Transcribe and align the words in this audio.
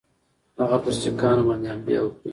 هغه 0.61 0.77
پر 0.83 0.93
سیکهانو 1.01 1.43
باندي 1.47 1.67
حمله 1.73 1.99
وکړي. 2.01 2.29